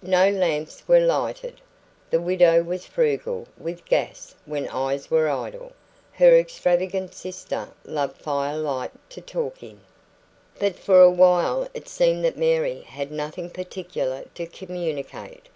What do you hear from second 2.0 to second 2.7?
The widow